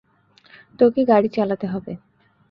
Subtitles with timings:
[0.79, 1.93] তোকে গাড়ি চালাতে হবে।